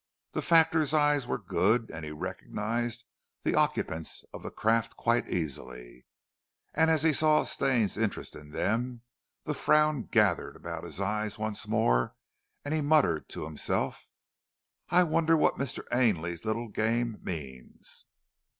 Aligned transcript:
The 0.31 0.41
factor's 0.41 0.95
eyes 0.95 1.27
were 1.27 1.37
good 1.37 1.91
and 1.93 2.03
he 2.03 2.09
recognized 2.09 3.03
the 3.43 3.53
occupants 3.53 4.25
of 4.33 4.41
the 4.41 4.49
craft 4.49 4.97
quite 4.97 5.29
easily, 5.29 6.07
and 6.73 6.89
as 6.89 7.03
he 7.03 7.13
saw 7.13 7.43
Stane's 7.43 7.99
interest 7.99 8.35
in 8.35 8.49
them, 8.49 9.03
the 9.43 9.53
frown 9.53 10.07
gathered 10.09 10.55
about 10.55 10.85
his 10.85 10.99
eyes 10.99 11.37
once 11.37 11.67
more, 11.67 12.15
and 12.65 12.73
he 12.73 12.81
muttered 12.81 13.29
to 13.29 13.43
himself: 13.45 14.07
"I 14.89 15.03
wonder 15.03 15.37
what 15.37 15.59
Mr. 15.59 15.83
Ainley's 15.95 16.45
little 16.45 16.69
game 16.69 17.19
means?" 17.21 18.07